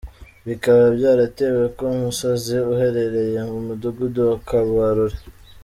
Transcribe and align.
Bikaba 0.47 0.83
byaratewe 0.97 1.63
ku 1.77 1.85
musozi 2.03 2.55
uherereye 2.73 3.39
mu 3.49 3.59
mudugudu 3.67 4.19
wa 4.29 4.37
Kabarore. 4.47 5.17